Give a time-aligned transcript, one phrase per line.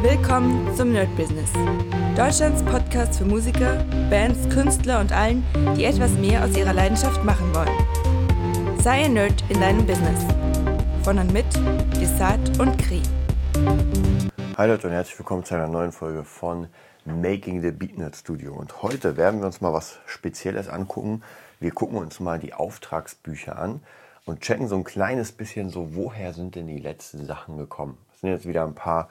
[0.00, 1.50] Willkommen zum Nerd Business.
[2.16, 5.44] Deutschlands Podcast für Musiker, Bands, Künstler und allen,
[5.76, 8.78] die etwas mehr aus ihrer Leidenschaft machen wollen.
[8.80, 10.24] Sei ein Nerd in deinem Business.
[11.02, 11.46] Von und mit
[12.00, 13.02] Desart und Kri.
[14.56, 16.68] Hi Leute und herzlich willkommen zu einer neuen Folge von
[17.04, 18.54] Making the Beat Nerd Studio.
[18.54, 21.24] Und heute werden wir uns mal was Spezielles angucken.
[21.58, 23.80] Wir gucken uns mal die Auftragsbücher an
[24.26, 27.98] und checken so ein kleines bisschen so, woher sind denn die letzten Sachen gekommen.
[28.14, 29.08] Es sind jetzt wieder ein paar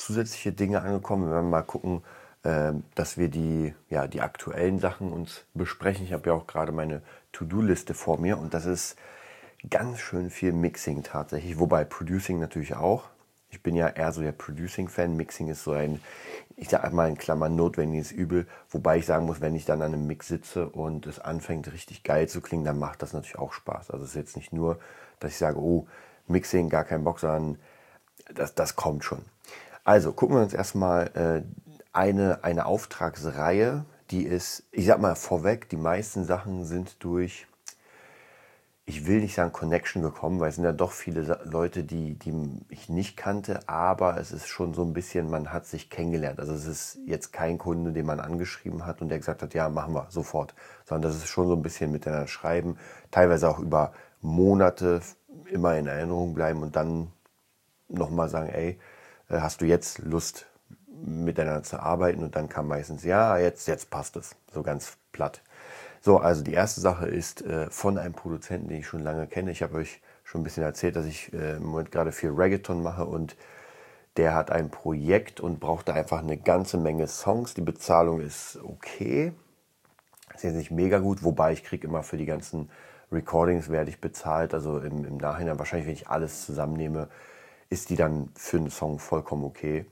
[0.00, 1.26] zusätzliche Dinge angekommen.
[1.26, 2.02] Wir werden mal gucken,
[2.42, 6.04] äh, dass wir die, ja, die aktuellen Sachen uns besprechen.
[6.04, 8.96] Ich habe ja auch gerade meine To-Do-Liste vor mir und das ist
[9.68, 13.04] ganz schön viel Mixing tatsächlich, wobei Producing natürlich auch.
[13.50, 15.16] Ich bin ja eher so der Producing-Fan.
[15.16, 16.00] Mixing ist so ein,
[16.56, 18.46] ich sage mal in Klammern, notwendiges Übel.
[18.70, 22.04] Wobei ich sagen muss, wenn ich dann an einem Mix sitze und es anfängt richtig
[22.04, 23.90] geil zu klingen, dann macht das natürlich auch Spaß.
[23.90, 24.78] Also es ist jetzt nicht nur,
[25.18, 25.88] dass ich sage, oh,
[26.28, 27.58] Mixing, gar kein Bock, sondern
[28.32, 29.24] das, das kommt schon.
[29.84, 31.42] Also gucken wir uns erstmal äh,
[31.92, 37.46] eine, eine Auftragsreihe, die ist, ich sag mal vorweg, die meisten Sachen sind durch,
[38.86, 42.34] ich will nicht sagen Connection gekommen, weil es sind ja doch viele Leute, die, die
[42.68, 46.40] ich nicht kannte, aber es ist schon so ein bisschen, man hat sich kennengelernt.
[46.40, 49.68] Also es ist jetzt kein Kunde, den man angeschrieben hat und der gesagt hat, ja,
[49.68, 52.78] machen wir sofort, sondern das ist schon so ein bisschen miteinander schreiben,
[53.12, 55.00] teilweise auch über Monate
[55.50, 57.12] immer in Erinnerung bleiben und dann
[57.88, 58.78] nochmal sagen, ey,
[59.38, 60.46] hast du jetzt Lust
[60.86, 65.42] miteinander zu arbeiten und dann kam meistens, ja, jetzt, jetzt passt es, so ganz platt.
[66.00, 69.50] So, also die erste Sache ist äh, von einem Produzenten, den ich schon lange kenne.
[69.50, 72.82] Ich habe euch schon ein bisschen erzählt, dass ich äh, im Moment gerade viel Reggaeton
[72.82, 73.36] mache und
[74.16, 77.54] der hat ein Projekt und brauchte einfach eine ganze Menge Songs.
[77.54, 79.32] Die Bezahlung ist okay,
[80.34, 82.70] ist jetzt nicht mega gut, wobei ich kriege immer für die ganzen
[83.12, 84.54] Recordings werde ich bezahlt.
[84.54, 87.08] Also im, im Nachhinein wahrscheinlich, wenn ich alles zusammennehme,
[87.70, 89.86] ist die dann für einen Song vollkommen okay.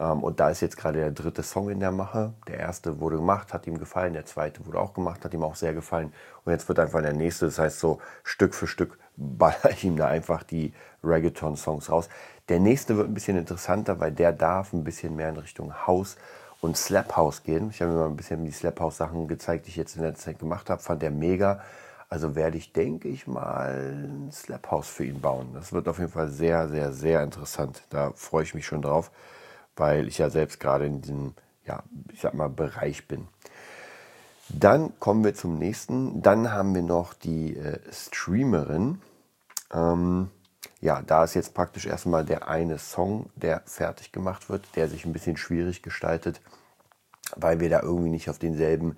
[0.00, 2.32] Ähm, und da ist jetzt gerade der dritte Song in der Mache.
[2.48, 4.14] Der erste wurde gemacht, hat ihm gefallen.
[4.14, 6.12] Der zweite wurde auch gemacht, hat ihm auch sehr gefallen.
[6.44, 7.46] Und jetzt wird einfach der nächste.
[7.46, 10.72] Das heißt, so Stück für Stück baller ich ihm da einfach die
[11.04, 12.08] Reggaeton-Songs raus.
[12.48, 16.16] Der nächste wird ein bisschen interessanter, weil der darf ein bisschen mehr in Richtung House
[16.60, 17.70] und Slap House gehen.
[17.70, 20.02] Ich habe mir mal ein bisschen die Slap House Sachen gezeigt, die ich jetzt in
[20.02, 20.82] der Zeit gemacht habe.
[20.82, 21.60] Fand der mega.
[22.10, 25.50] Also werde ich, denke ich mal, ein Slap House für ihn bauen.
[25.54, 27.84] Das wird auf jeden Fall sehr, sehr, sehr interessant.
[27.88, 29.12] Da freue ich mich schon drauf,
[29.76, 31.34] weil ich ja selbst gerade in diesem,
[31.64, 33.28] ja, ich sag mal, Bereich bin.
[34.48, 36.20] Dann kommen wir zum nächsten.
[36.20, 39.00] Dann haben wir noch die äh, Streamerin.
[39.72, 40.30] Ähm,
[40.80, 45.04] ja, da ist jetzt praktisch erstmal der eine Song, der fertig gemacht wird, der sich
[45.04, 46.40] ein bisschen schwierig gestaltet,
[47.36, 48.96] weil wir da irgendwie nicht auf denselben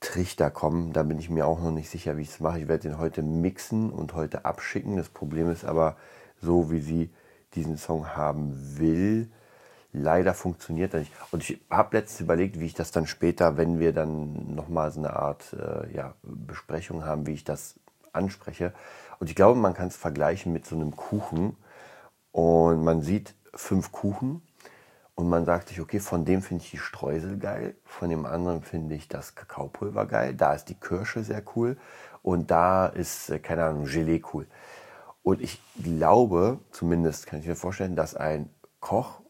[0.00, 0.92] Trichter kommen.
[0.92, 2.60] Da bin ich mir auch noch nicht sicher, wie ich es mache.
[2.60, 4.96] Ich werde den heute mixen und heute abschicken.
[4.96, 5.96] Das Problem ist aber,
[6.40, 7.10] so wie sie
[7.54, 9.30] diesen Song haben will,
[9.92, 11.12] leider funktioniert er nicht.
[11.32, 15.00] Und ich habe letztens überlegt, wie ich das dann später, wenn wir dann nochmal so
[15.00, 17.74] eine Art äh, ja, Besprechung haben, wie ich das
[18.12, 18.72] anspreche.
[19.18, 21.56] Und ich glaube, man kann es vergleichen mit so einem Kuchen.
[22.32, 24.42] Und man sieht fünf Kuchen
[25.18, 28.62] und man sagt sich, okay, von dem finde ich die Streusel geil, von dem anderen
[28.62, 31.76] finde ich das Kakaopulver geil, da ist die Kirsche sehr cool
[32.22, 34.46] und da ist, äh, keine Ahnung, Gelee cool.
[35.24, 38.48] Und ich glaube, zumindest kann ich mir vorstellen, dass ein
[38.78, 39.20] Koch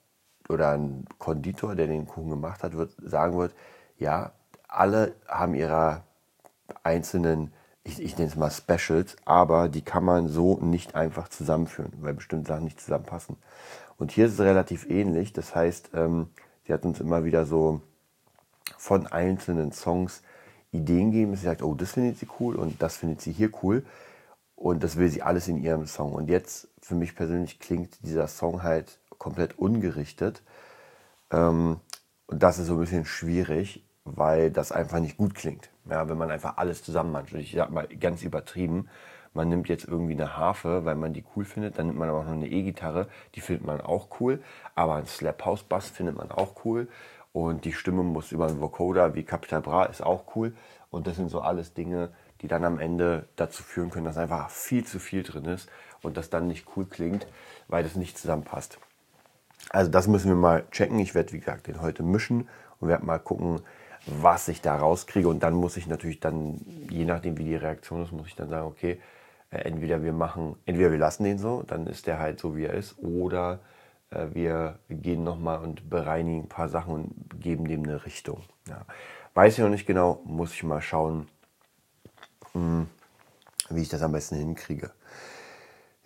[0.50, 3.54] oder ein Konditor, der den Kuchen gemacht hat, wird, sagen wird,
[3.96, 4.32] ja,
[4.68, 6.02] alle haben ihre
[6.82, 7.50] einzelnen,
[7.82, 12.12] ich, ich nenne es mal Specials, aber die kann man so nicht einfach zusammenführen, weil
[12.12, 13.38] bestimmte Sachen nicht zusammenpassen.
[13.98, 15.32] Und hier ist es relativ ähnlich.
[15.32, 16.28] Das heißt, ähm,
[16.66, 17.82] sie hat uns immer wieder so
[18.78, 20.22] von einzelnen Songs
[20.70, 21.36] Ideen gegeben.
[21.36, 23.84] Sie sagt, oh, das findet sie cool und das findet sie hier cool.
[24.54, 26.12] Und das will sie alles in ihrem Song.
[26.12, 30.42] Und jetzt, für mich persönlich, klingt dieser Song halt komplett ungerichtet.
[31.30, 31.80] Ähm,
[32.26, 35.70] und das ist so ein bisschen schwierig, weil das einfach nicht gut klingt.
[35.88, 37.34] Ja, wenn man einfach alles zusammenmanscht.
[37.34, 38.88] Ich sag mal ganz übertrieben
[39.38, 42.18] man nimmt jetzt irgendwie eine Harfe, weil man die cool findet, dann nimmt man aber
[42.18, 43.06] auch noch eine E-Gitarre,
[43.36, 44.42] die findet man auch cool,
[44.74, 46.88] aber ein Slap House Bass findet man auch cool
[47.32, 50.56] und die Stimme muss über einen Vocoder wie Capital Bra ist auch cool
[50.90, 54.50] und das sind so alles Dinge, die dann am Ende dazu führen können, dass einfach
[54.50, 55.70] viel zu viel drin ist
[56.02, 57.28] und das dann nicht cool klingt,
[57.68, 58.80] weil das nicht zusammenpasst.
[59.70, 60.98] Also das müssen wir mal checken.
[60.98, 62.48] Ich werde, wie gesagt, den heute mischen
[62.80, 63.60] und werde mal gucken,
[64.06, 65.28] was ich da rauskriege.
[65.28, 66.60] Und dann muss ich natürlich dann,
[66.90, 68.98] je nachdem wie die Reaktion ist, muss ich dann sagen, okay,
[69.50, 72.74] entweder wir machen, entweder wir lassen den so, dann ist der halt so wie er
[72.74, 73.60] ist, oder
[74.10, 78.42] äh, wir gehen nochmal und bereinigen ein paar Sachen und geben dem eine Richtung.
[78.68, 78.84] Ja.
[79.34, 81.28] Weiß ich noch nicht genau, muss ich mal schauen,
[82.52, 82.88] hm,
[83.70, 84.90] wie ich das am besten hinkriege.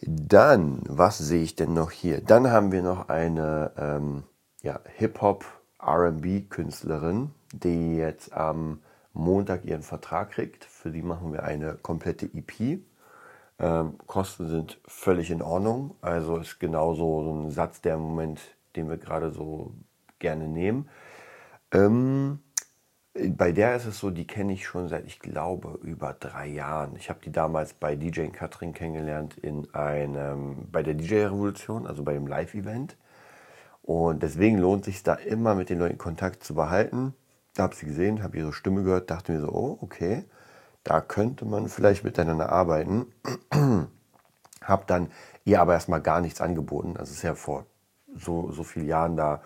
[0.04, 2.20] Dann, was sehe ich denn noch hier?
[2.20, 4.24] Dann haben wir noch eine, ähm,
[4.60, 5.44] ja, Hip-Hop,
[5.80, 10.64] RB-Künstlerin, die jetzt am Montag ihren Vertrag kriegt.
[10.64, 12.80] Für die machen wir eine komplette EP.
[13.58, 15.96] Ähm, Kosten sind völlig in Ordnung.
[16.00, 18.40] Also ist genauso so ein Satz, der Moment,
[18.76, 19.72] den wir gerade so
[20.18, 20.88] gerne nehmen.
[21.72, 22.40] Ähm,
[23.14, 26.96] bei der ist es so, die kenne ich schon seit, ich glaube, über drei Jahren.
[26.96, 32.14] Ich habe die damals bei DJ Katrin kennengelernt in einem, bei der DJ-Revolution, also bei
[32.14, 32.96] dem Live-Event.
[33.82, 37.14] Und deswegen lohnt sich da immer mit den Leuten Kontakt zu behalten.
[37.54, 40.24] Da habe sie gesehen, habe ihre Stimme gehört, dachte mir so, oh, okay,
[40.84, 43.06] da könnte man vielleicht miteinander arbeiten.
[44.62, 45.10] habe dann
[45.44, 46.94] ihr aber erstmal gar nichts angeboten.
[46.94, 47.66] Das ist ja vor
[48.14, 49.42] so, so vielen Jahren da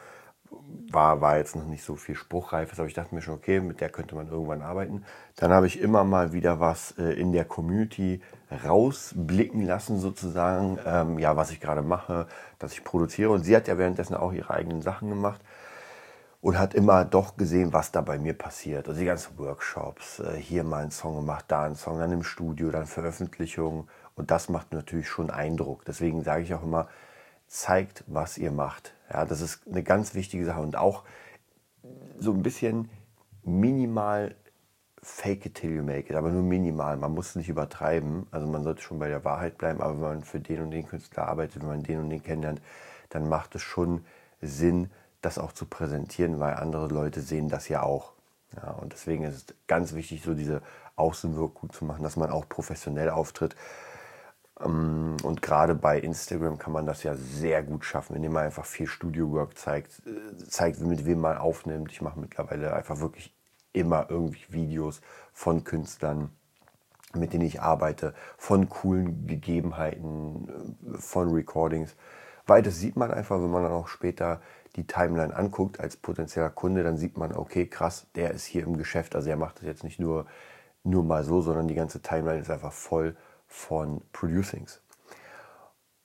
[0.91, 3.81] war, war jetzt noch nicht so viel Spruchreifes, aber ich dachte mir schon, okay, mit
[3.81, 5.05] der könnte man irgendwann arbeiten.
[5.37, 8.23] Dann habe ich immer mal wieder was äh, in der Community
[8.65, 12.27] rausblicken lassen, sozusagen, ähm, ja, was ich gerade mache,
[12.59, 13.31] dass ich produziere.
[13.31, 15.41] Und sie hat ja währenddessen auch ihre eigenen Sachen gemacht
[16.47, 18.87] und hat immer doch gesehen, was da bei mir passiert.
[18.87, 22.23] Also die ganzen Workshops, äh, hier mal einen Song gemacht, da einen Song, dann im
[22.23, 23.89] Studio, dann Veröffentlichungen.
[24.15, 25.85] Und das macht natürlich schon Eindruck.
[25.87, 26.87] Deswegen sage ich auch immer,
[27.49, 28.95] zeigt, was ihr macht.
[29.13, 31.03] Ja, das ist eine ganz wichtige Sache und auch
[32.17, 32.91] so ein bisschen
[33.43, 34.37] minimal
[35.03, 36.97] fake it till you make it, aber nur minimal.
[36.97, 38.29] Man muss es nicht übertreiben.
[38.31, 40.87] Also man sollte schon bei der Wahrheit bleiben, aber wenn man für den und den
[40.87, 42.63] Künstler arbeitet, wenn man den und den kennenlernt,
[43.09, 44.05] dann macht es schon
[44.41, 44.91] Sinn,
[45.27, 48.13] das auch zu präsentieren, weil andere Leute sehen das ja auch.
[48.57, 50.63] Ja, und deswegen ist es ganz wichtig, so diese
[50.95, 53.55] Außenwirkung zu machen, dass man auch professionell auftritt.
[54.61, 58.65] Ähm, und gerade bei Instagram kann man das ja sehr gut schaffen, indem man einfach
[58.65, 61.93] viel Studio-Work zeigt, äh, zeigt, mit wem man aufnimmt.
[61.93, 63.35] Ich mache mittlerweile einfach wirklich
[63.73, 65.03] immer irgendwie Videos
[65.33, 66.31] von Künstlern,
[67.15, 70.49] mit denen ich arbeite, von coolen Gegebenheiten,
[70.95, 71.95] äh, von Recordings.
[72.47, 74.41] Weil das sieht man einfach, wenn man dann auch später
[74.77, 78.77] die Timeline anguckt als potenzieller Kunde, dann sieht man, okay, krass, der ist hier im
[78.77, 79.17] Geschäft.
[79.17, 80.27] Also er macht das jetzt nicht nur,
[80.85, 84.83] nur mal so, sondern die ganze Timeline ist einfach voll von Producings.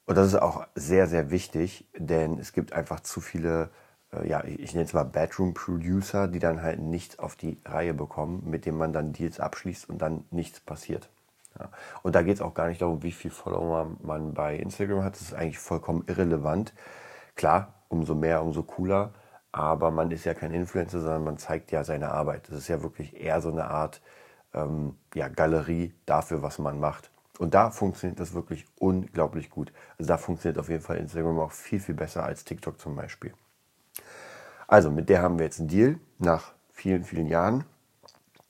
[0.05, 3.69] Und das ist auch sehr, sehr wichtig, denn es gibt einfach zu viele,
[4.11, 8.43] äh, ja, ich nenne es mal Bedroom-Producer, die dann halt nichts auf die Reihe bekommen,
[8.49, 11.09] mit denen man dann Deals abschließt und dann nichts passiert.
[11.59, 11.69] Ja.
[12.03, 15.15] Und da geht es auch gar nicht darum, wie viel Follower man bei Instagram hat.
[15.15, 16.73] Das ist eigentlich vollkommen irrelevant.
[17.35, 19.13] Klar, umso mehr, umso cooler.
[19.51, 22.47] Aber man ist ja kein Influencer, sondern man zeigt ja seine Arbeit.
[22.49, 24.01] Das ist ja wirklich eher so eine Art
[24.53, 27.11] ähm, ja, Galerie dafür, was man macht.
[27.37, 29.73] Und da funktioniert das wirklich unglaublich gut.
[29.97, 33.33] Also da funktioniert auf jeden Fall Instagram auch viel, viel besser als TikTok zum Beispiel.
[34.67, 37.65] Also mit der haben wir jetzt einen Deal nach vielen, vielen Jahren.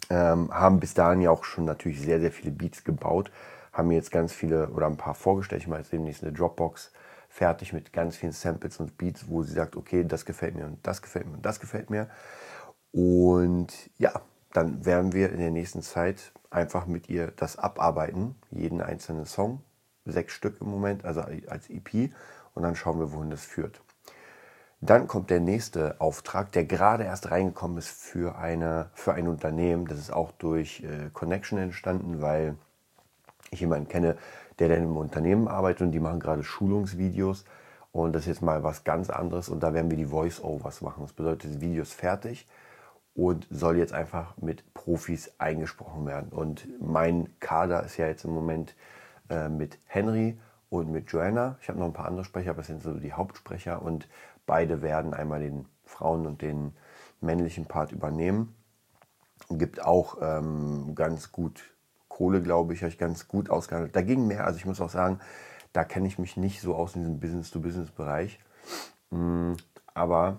[0.10, 3.32] Ähm, haben bis dahin ja auch schon natürlich sehr, sehr viele Beats gebaut.
[3.72, 5.62] Haben mir jetzt ganz viele oder ein paar vorgestellt.
[5.62, 6.92] Ich mache jetzt demnächst eine Dropbox
[7.32, 10.86] fertig mit ganz vielen Samples und Beats, wo sie sagt, okay, das gefällt mir und
[10.86, 12.10] das gefällt mir und das gefällt mir.
[12.92, 18.82] Und ja, dann werden wir in der nächsten Zeit einfach mit ihr das abarbeiten, jeden
[18.82, 19.64] einzelnen Song,
[20.06, 22.12] sechs Stück im Moment, also als EP,
[22.54, 23.82] und dann schauen wir, wohin das führt.
[24.82, 29.86] Dann kommt der nächste Auftrag, der gerade erst reingekommen ist für, eine, für ein Unternehmen.
[29.86, 32.58] Das ist auch durch äh, Connection entstanden, weil
[33.52, 34.18] ich jemanden kenne,
[34.62, 37.46] der dann im Unternehmen arbeitet und die machen gerade Schulungsvideos.
[37.92, 41.02] Und das ist jetzt mal was ganz anderes und da werden wir die Voice-Overs machen.
[41.02, 42.48] Das bedeutet, das Video ist fertig
[43.16, 46.32] und soll jetzt einfach mit Profis eingesprochen werden.
[46.32, 48.76] Und mein Kader ist ja jetzt im Moment
[49.30, 50.38] äh, mit Henry
[50.70, 51.58] und mit Joanna.
[51.62, 54.08] Ich habe noch ein paar andere Sprecher, aber das sind so die Hauptsprecher und
[54.46, 56.74] beide werden einmal den Frauen- und den
[57.20, 58.56] männlichen Part übernehmen.
[59.50, 61.71] Gibt auch ähm, ganz gut
[62.22, 63.96] Kohle, glaube ich, habe ich ganz gut ausgehandelt.
[63.96, 65.20] Da ging mehr, also ich muss auch sagen,
[65.74, 68.40] da kenne ich mich nicht so aus in diesem Business-to-Business-Bereich.
[69.10, 69.54] Mm,
[69.96, 70.38] aber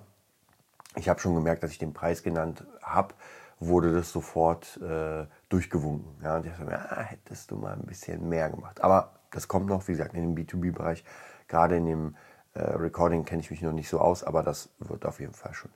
[0.95, 3.15] ich habe schon gemerkt, dass ich den Preis genannt habe,
[3.59, 6.23] wurde das sofort äh, durchgewunken.
[6.23, 8.81] Ja, und ich dachte mir, ah, hättest du mal ein bisschen mehr gemacht.
[8.81, 11.03] Aber das kommt noch, wie gesagt, in dem B2B-Bereich.
[11.49, 12.17] Gerade in dem
[12.55, 15.55] äh, Recording kenne ich mich noch nicht so aus, aber das wird auf jeden Fall
[15.55, 15.73] schon.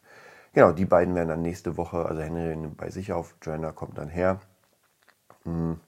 [0.53, 3.99] Genau, die beiden werden dann nächste Woche, also Henry nimmt bei sich auf, Joanna kommt
[3.99, 4.39] dann her.
[5.43, 5.81] Hm,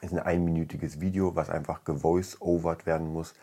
[0.00, 3.34] ist ein einminütiges Video, was einfach gevoice-overt werden muss.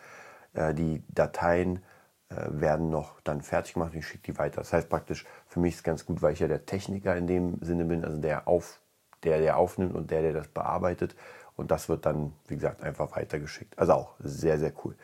[0.54, 1.82] Äh, die Dateien
[2.30, 4.56] äh, werden noch dann fertig gemacht und ich schicke die weiter.
[4.56, 7.26] Das heißt praktisch, für mich ist es ganz gut, weil ich ja der Techniker in
[7.26, 8.80] dem Sinne bin, also der, auf,
[9.24, 11.16] der, der aufnimmt und der, der das bearbeitet.
[11.56, 13.76] Und das wird dann, wie gesagt, einfach weitergeschickt.
[13.78, 14.94] Also auch sehr, sehr cool.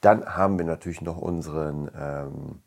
[0.00, 2.62] Dann haben wir natürlich noch unseren, ähm,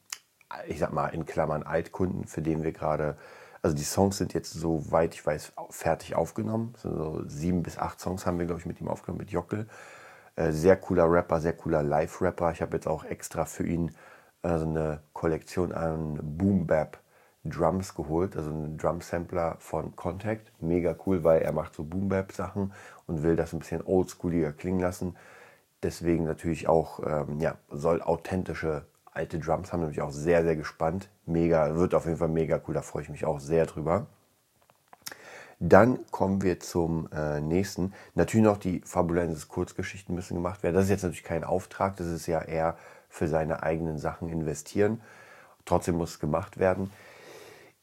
[0.68, 3.18] ich sag mal in Klammern Altkunden, für den wir gerade,
[3.62, 6.74] also die Songs sind jetzt, soweit ich weiß, fertig aufgenommen.
[6.78, 9.68] So sieben bis acht Songs haben wir, glaube ich, mit ihm aufgenommen, mit Jockel.
[10.36, 12.52] Äh, sehr cooler Rapper, sehr cooler Live-Rapper.
[12.52, 13.92] Ich habe jetzt auch extra für ihn
[14.42, 17.00] also eine Kollektion an Boom Bap
[17.44, 20.52] Drums geholt, also einen Drum Sampler von Contact.
[20.62, 22.74] Mega cool, weil er macht so Boom Bap Sachen
[23.06, 25.16] und will das ein bisschen oldschooliger klingen lassen.
[25.84, 28.86] Deswegen natürlich auch, ähm, ja, soll authentische
[29.18, 29.82] alte Drums haben.
[29.82, 31.10] Da bin ich auch sehr, sehr gespannt.
[31.26, 34.08] Mega, wird auf jeden Fall mega cool, da freue ich mich auch sehr drüber.
[35.60, 37.94] Dann kommen wir zum äh, nächsten.
[38.14, 40.76] Natürlich noch die Fabulensis Kurzgeschichten müssen gemacht werden.
[40.76, 42.78] Das ist jetzt natürlich kein Auftrag, das ist ja eher
[43.10, 45.02] für seine eigenen Sachen investieren.
[45.66, 46.92] Trotzdem muss es gemacht werden.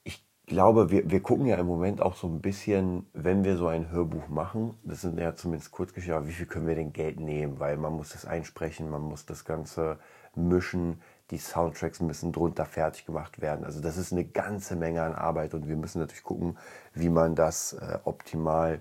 [0.04, 3.66] Ich glaube, wir, wir gucken ja im Moment auch so ein bisschen, wenn wir so
[3.66, 7.18] ein Hörbuch machen, das sind ja zumindest Kurzgeschichten, aber wie viel können wir denn Geld
[7.18, 7.58] nehmen?
[7.58, 9.98] Weil man muss das einsprechen, man muss das Ganze
[10.36, 11.00] mischen
[11.30, 13.64] die Soundtracks müssen drunter fertig gemacht werden.
[13.64, 16.58] Also das ist eine ganze Menge an Arbeit und wir müssen natürlich gucken,
[16.92, 18.80] wie man das äh, optimal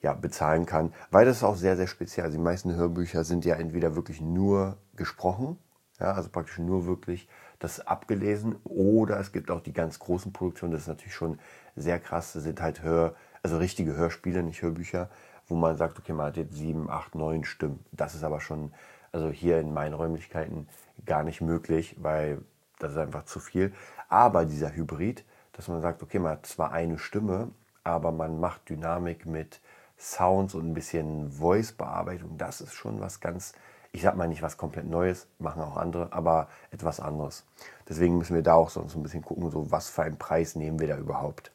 [0.00, 2.26] ja, bezahlen kann, weil das ist auch sehr, sehr speziell.
[2.26, 5.58] Also die meisten Hörbücher sind ja entweder wirklich nur gesprochen,
[5.98, 10.72] ja, also praktisch nur wirklich das abgelesen, oder es gibt auch die ganz großen Produktionen,
[10.72, 11.38] das ist natürlich schon
[11.76, 15.08] sehr krass, das sind halt Hör, also richtige Hörspiele, nicht Hörbücher,
[15.46, 17.84] wo man sagt, okay, man hat jetzt sieben, acht, neun Stimmen.
[17.92, 18.72] Das ist aber schon,
[19.14, 20.68] also hier in meinen Räumlichkeiten
[21.06, 22.42] gar nicht möglich, weil
[22.80, 23.72] das ist einfach zu viel.
[24.08, 27.50] Aber dieser Hybrid, dass man sagt, okay, man hat zwar eine Stimme,
[27.84, 29.60] aber man macht Dynamik mit
[29.96, 33.52] Sounds und ein bisschen Voice-Bearbeitung, das ist schon was ganz,
[33.92, 37.44] ich sag mal nicht was komplett Neues, machen auch andere, aber etwas anderes.
[37.88, 40.80] Deswegen müssen wir da auch so ein bisschen gucken, so was für einen Preis nehmen
[40.80, 41.52] wir da überhaupt.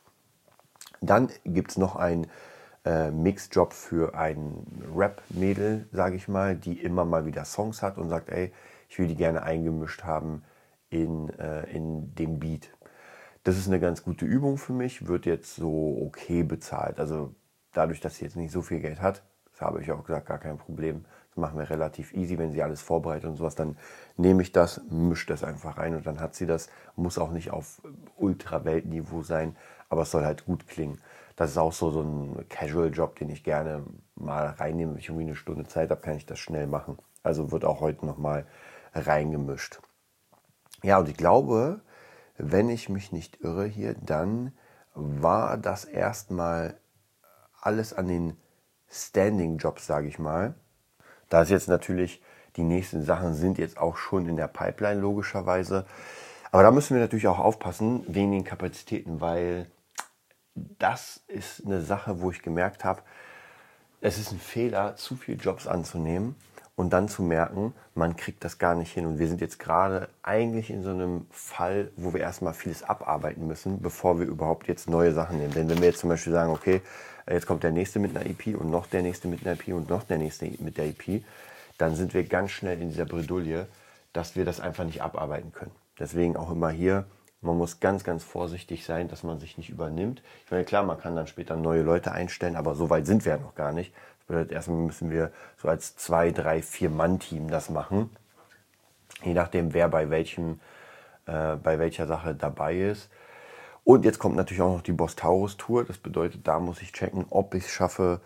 [1.02, 2.28] Dann gibt es noch einen
[2.86, 8.10] äh, Mixjob für ein Rap-Mädel, sage ich mal, die immer mal wieder Songs hat und
[8.10, 8.52] sagt, ey,
[8.90, 10.44] ich will die gerne eingemischt haben
[10.90, 12.70] in, äh, in dem Beat.
[13.44, 17.00] Das ist eine ganz gute Übung für mich, wird jetzt so okay bezahlt.
[17.00, 17.34] Also
[17.74, 20.40] dadurch, dass sie jetzt nicht so viel Geld hat, das habe ich auch gesagt, gar
[20.40, 21.06] kein Problem.
[21.30, 23.78] Das machen wir relativ easy, wenn sie alles vorbereitet und sowas, dann
[24.18, 26.70] nehme ich das, mische das einfach rein und dann hat sie das.
[26.96, 27.82] Muss auch nicht auf
[28.18, 29.56] Ultra-Weltniveau sein,
[29.90, 31.00] aber es soll halt gut klingen.
[31.36, 34.92] Das ist auch so, so ein Casual-Job, den ich gerne mal reinnehme.
[34.92, 36.98] Wenn ich irgendwie eine Stunde Zeit habe, kann ich das schnell machen.
[37.24, 38.46] Also wird auch heute nochmal
[38.94, 39.80] reingemischt.
[40.84, 41.82] Ja, und ich glaube,
[42.38, 44.54] wenn ich mich nicht irre hier, dann
[44.94, 46.78] war das erstmal
[47.62, 48.38] alles an den
[48.90, 50.56] Standing-Jobs, sage ich mal.
[51.30, 52.22] Da ist jetzt natürlich,
[52.56, 55.86] die nächsten Sachen sind jetzt auch schon in der Pipeline logischerweise.
[56.52, 59.68] Aber da müssen wir natürlich auch aufpassen wegen den Kapazitäten, weil
[60.56, 63.02] das ist eine Sache, wo ich gemerkt habe,
[64.02, 66.36] es ist ein Fehler, zu viele Jobs anzunehmen
[66.80, 69.06] und dann zu merken, man kriegt das gar nicht hin.
[69.06, 73.46] Und wir sind jetzt gerade eigentlich in so einem Fall, wo wir erstmal vieles abarbeiten
[73.46, 75.54] müssen, bevor wir überhaupt jetzt neue Sachen nehmen.
[75.54, 76.80] Denn wenn wir jetzt zum Beispiel sagen, okay,
[77.30, 79.90] jetzt kommt der nächste mit einer EP und noch der nächste mit einer EP und
[79.90, 81.22] noch der nächste mit der EP,
[81.78, 83.68] dann sind wir ganz schnell in dieser Bredouille,
[84.14, 85.76] dass wir das einfach nicht abarbeiten können.
[86.00, 87.04] Deswegen auch immer hier,
[87.42, 90.22] man muss ganz, ganz vorsichtig sein, dass man sich nicht übernimmt.
[90.46, 93.34] Ich meine, klar, man kann dann später neue Leute einstellen, aber so weit sind wir
[93.34, 93.94] ja noch gar nicht.
[94.30, 98.12] Bedeutet, erstmal müssen wir so als zwei, drei, vier Mann-Team das machen.
[99.24, 100.60] Je nachdem, wer bei welchem,
[101.26, 103.10] äh, bei welcher Sache dabei ist.
[103.84, 105.84] Und jetzt kommt natürlich auch noch die Boss Taurus Tour.
[105.84, 108.22] Das bedeutet, da muss ich checken, ob ich es schaffe,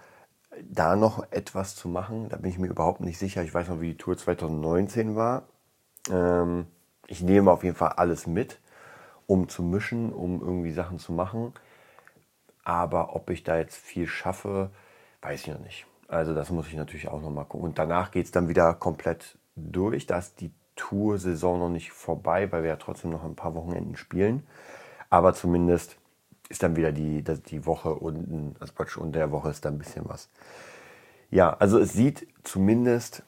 [0.62, 2.28] da noch etwas zu machen.
[2.28, 3.42] Da bin ich mir überhaupt nicht sicher.
[3.42, 5.44] Ich weiß noch, wie die Tour 2019 war.
[6.12, 6.68] Ähm,
[7.08, 8.60] ich nehme auf jeden Fall alles mit,
[9.26, 11.54] um zu mischen, um irgendwie Sachen zu machen.
[12.66, 14.70] Aber ob ich da jetzt viel schaffe,
[15.22, 15.86] weiß ich noch nicht.
[16.14, 17.66] Also das muss ich natürlich auch noch mal gucken.
[17.66, 20.06] Und danach geht es dann wieder komplett durch.
[20.06, 23.96] Da ist die Tour-Saison noch nicht vorbei, weil wir ja trotzdem noch ein paar Wochenenden
[23.96, 24.48] spielen.
[25.10, 25.98] Aber zumindest
[26.50, 29.78] ist dann wieder die, die Woche unten, also praktisch unter der Woche ist da ein
[29.78, 30.30] bisschen was.
[31.30, 33.24] Ja, also es sieht zumindest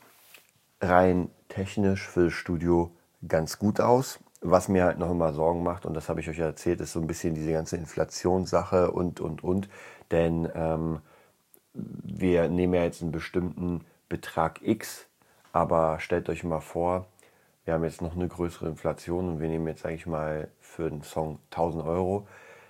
[0.82, 2.92] rein technisch für das Studio
[3.28, 4.20] ganz gut aus.
[4.42, 6.92] Was mir halt noch immer Sorgen macht, und das habe ich euch ja erzählt, ist
[6.92, 9.70] so ein bisschen diese ganze Inflationssache und, und, und.
[10.12, 11.00] Denn ähm,
[11.76, 15.08] wir nehmen ja jetzt einen bestimmten Betrag X,
[15.52, 17.08] aber stellt euch mal vor,
[17.66, 20.90] wir haben jetzt noch eine größere Inflation und wir nehmen jetzt, sage ich mal, für
[20.90, 22.28] den Song 1000 Euro.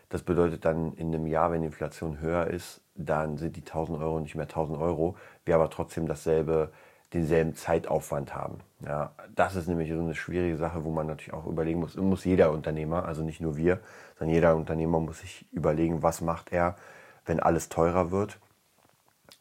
[0.09, 3.99] Das bedeutet dann in einem Jahr, wenn die Inflation höher ist, dann sind die 1000
[3.99, 6.71] Euro nicht mehr 1000 Euro, wir aber trotzdem dasselbe,
[7.13, 8.59] denselben Zeitaufwand haben.
[8.85, 12.23] Ja, das ist nämlich so eine schwierige Sache, wo man natürlich auch überlegen muss, muss
[12.23, 13.79] jeder Unternehmer, also nicht nur wir,
[14.17, 16.77] sondern jeder Unternehmer muss sich überlegen, was macht er,
[17.25, 18.39] wenn alles teurer wird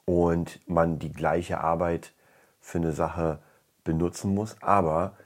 [0.04, 2.12] und man die gleiche Arbeit
[2.60, 3.38] für eine Sache
[3.84, 5.16] benutzen muss, aber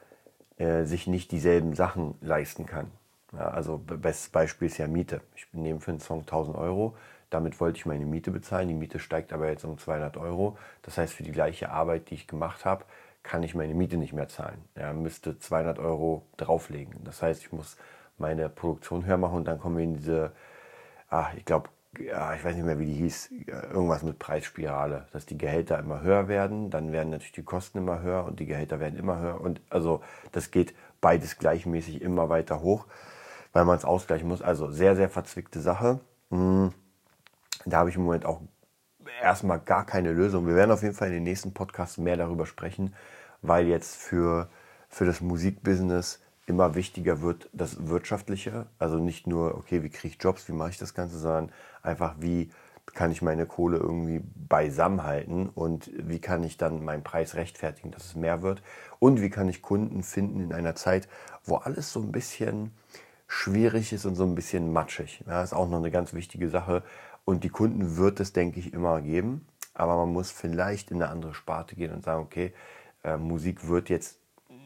[0.56, 2.90] äh, sich nicht dieselben Sachen leisten kann.
[3.32, 5.20] Ja, also bestes Beispiel ist ja Miete.
[5.36, 6.96] Ich nehme für einen Song 1000 Euro,
[7.30, 8.68] damit wollte ich meine Miete bezahlen.
[8.68, 10.56] Die Miete steigt aber jetzt um 200 Euro.
[10.82, 12.84] Das heißt, für die gleiche Arbeit, die ich gemacht habe,
[13.22, 14.64] kann ich meine Miete nicht mehr zahlen.
[14.76, 17.04] Ja, müsste 200 Euro drauflegen.
[17.04, 17.76] Das heißt, ich muss
[18.16, 20.32] meine Produktion höher machen und dann kommen wir in diese,
[21.10, 25.26] ah, ich glaube, ja, ich weiß nicht mehr, wie die hieß, irgendwas mit Preisspirale, dass
[25.26, 28.78] die Gehälter immer höher werden, dann werden natürlich die Kosten immer höher und die Gehälter
[28.78, 30.02] werden immer höher und also
[30.32, 32.86] das geht beides gleichmäßig immer weiter hoch,
[33.52, 34.42] weil man es ausgleichen muss.
[34.42, 36.00] Also sehr, sehr verzwickte Sache.
[36.30, 36.72] Hm,
[37.64, 38.42] da habe ich im Moment auch
[39.22, 40.46] erstmal gar keine Lösung.
[40.46, 42.94] Wir werden auf jeden Fall in den nächsten Podcasts mehr darüber sprechen,
[43.42, 44.48] weil jetzt für,
[44.88, 48.66] für das Musikbusiness immer wichtiger wird das Wirtschaftliche.
[48.78, 51.52] Also nicht nur, okay, wie kriege ich Jobs, wie mache ich das Ganze, sondern
[51.82, 52.50] einfach, wie
[52.94, 57.90] kann ich meine Kohle irgendwie beisammen halten und wie kann ich dann meinen Preis rechtfertigen,
[57.90, 58.62] dass es mehr wird
[58.98, 61.06] und wie kann ich Kunden finden in einer Zeit,
[61.44, 62.72] wo alles so ein bisschen
[63.26, 65.22] schwierig ist und so ein bisschen matschig.
[65.26, 66.82] Ja, ist auch noch eine ganz wichtige Sache
[67.26, 71.12] und die Kunden wird es, denke ich, immer geben, aber man muss vielleicht in eine
[71.12, 72.54] andere Sparte gehen und sagen, okay,
[73.04, 74.18] äh, Musik wird jetzt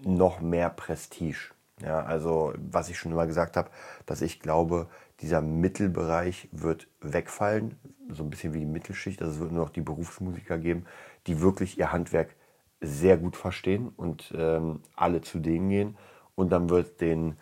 [0.04, 1.51] noch mehr Prestige.
[1.82, 3.70] Ja, also was ich schon immer gesagt habe,
[4.06, 4.88] dass ich glaube,
[5.20, 9.20] dieser Mittelbereich wird wegfallen, so ein bisschen wie die Mittelschicht.
[9.22, 10.86] Also es wird nur noch die Berufsmusiker geben,
[11.26, 12.34] die wirklich ihr Handwerk
[12.80, 15.96] sehr gut verstehen und ähm, alle zu denen gehen.
[16.34, 17.36] Und dann wird es den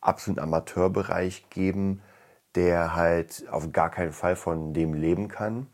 [0.00, 2.00] absoluten Amateurbereich geben,
[2.54, 5.66] der halt auf gar keinen Fall von dem leben kann,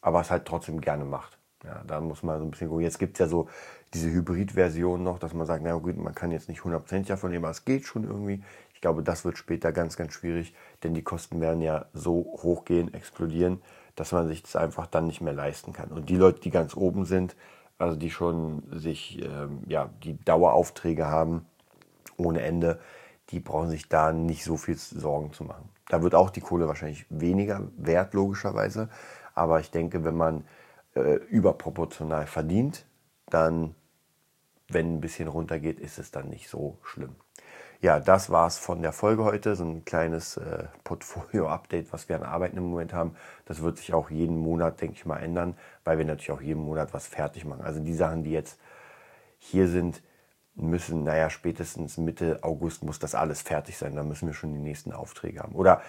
[0.00, 1.38] aber es halt trotzdem gerne macht.
[1.64, 2.84] Ja, da muss man so ein bisschen gucken.
[2.84, 3.48] Jetzt gibt es ja so
[3.94, 7.44] diese Hybrid-Version noch, dass man sagt, na gut, man kann jetzt nicht 100% davon nehmen,
[7.44, 8.42] aber es geht schon irgendwie.
[8.74, 12.92] Ich glaube, das wird später ganz, ganz schwierig, denn die Kosten werden ja so hochgehen,
[12.92, 13.62] explodieren,
[13.94, 15.90] dass man sich das einfach dann nicht mehr leisten kann.
[15.90, 17.36] Und die Leute, die ganz oben sind,
[17.78, 21.46] also die schon sich, ähm, ja, die Daueraufträge haben
[22.16, 22.80] ohne Ende,
[23.30, 25.68] die brauchen sich da nicht so viel Sorgen zu machen.
[25.88, 28.88] Da wird auch die Kohle wahrscheinlich weniger wert, logischerweise.
[29.34, 30.44] Aber ich denke, wenn man
[30.94, 32.86] äh, überproportional verdient,
[33.30, 33.74] dann,
[34.68, 37.16] wenn ein bisschen runtergeht, ist es dann nicht so schlimm.
[37.82, 39.54] Ja, das war's von der Folge heute.
[39.54, 43.16] So ein kleines äh, Portfolio-Update, was wir an Arbeiten im Moment haben.
[43.44, 46.62] Das wird sich auch jeden Monat, denke ich mal, ändern, weil wir natürlich auch jeden
[46.62, 47.62] Monat was fertig machen.
[47.62, 48.58] Also die Sachen, die jetzt
[49.38, 50.02] hier sind,
[50.54, 53.94] müssen, naja, spätestens Mitte August muss das alles fertig sein.
[53.94, 55.54] Da müssen wir schon die nächsten Aufträge haben.
[55.54, 55.82] Oder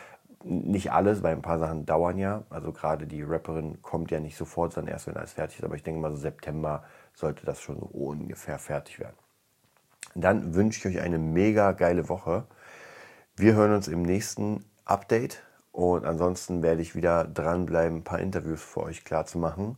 [0.43, 2.43] nicht alles, weil ein paar Sachen dauern ja.
[2.49, 5.63] Also gerade die Rapperin kommt ja nicht sofort, sondern erst, wenn alles fertig ist.
[5.63, 6.83] Aber ich denke mal, so September
[7.17, 9.17] sollte das schon so ungefähr fertig werden.
[10.13, 12.45] Dann wünsche ich euch eine mega geile Woche.
[13.35, 18.63] Wir hören uns im nächsten Update und ansonsten werde ich wieder dranbleiben, ein paar Interviews
[18.63, 19.77] für euch klar zu machen.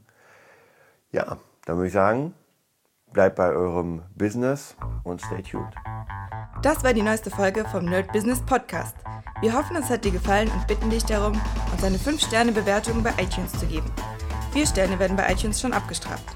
[1.12, 2.34] Ja, dann würde ich sagen,
[3.14, 5.74] bleibt bei eurem Business und stay tuned.
[6.62, 8.98] Das war die neueste Folge vom Nerd Business Podcast.
[9.40, 11.40] Wir hoffen, es hat dir gefallen und bitten dich darum,
[11.72, 13.90] uns eine 5-Sterne-Bewertung bei iTunes zu geben.
[14.52, 16.36] Vier Sterne werden bei iTunes schon abgestraft.